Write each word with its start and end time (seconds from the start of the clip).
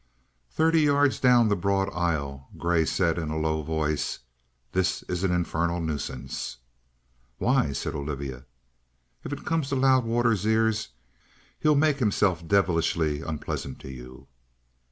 Thirty 0.49 0.81
yards 0.81 1.19
down 1.19 1.47
the 1.49 1.55
broad 1.55 1.87
aisle 1.93 2.47
Grey 2.57 2.85
said 2.85 3.19
in 3.19 3.29
a 3.29 3.37
low 3.37 3.61
voice: 3.61 4.17
"This 4.71 5.03
is 5.03 5.23
an 5.23 5.29
infernal 5.31 5.79
nuisance!" 5.79 6.57
"Why?" 7.37 7.71
said 7.71 7.93
Olivia. 7.93 8.47
"If 9.23 9.31
it 9.31 9.45
comes 9.45 9.69
to 9.69 9.75
Loudwater's 9.75 10.43
ears, 10.47 10.89
he'll 11.59 11.75
make 11.75 11.99
himself 11.99 12.47
devilishly 12.47 13.21
unpleasant 13.21 13.77
to 13.81 13.91
you." 13.91 14.27